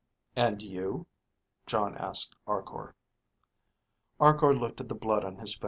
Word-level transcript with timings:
"And 0.35 0.63
you?" 0.63 1.05
Jon 1.67 1.95
asked 1.95 2.35
Arkor. 2.47 2.95
Arkor 4.19 4.55
looked 4.55 4.81
at 4.81 4.89
the 4.89 4.95
blood 4.95 5.23
on 5.23 5.35
his 5.35 5.53
finger. 5.53 5.59